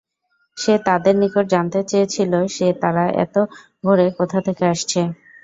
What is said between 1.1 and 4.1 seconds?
নিকট জানতে চেয়েছিল যে, তারা এত ভোরে